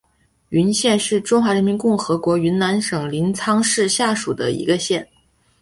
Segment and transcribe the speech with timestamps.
[0.49, 5.07] 云县是中华人民共和国云南省临沧市下属的一个县。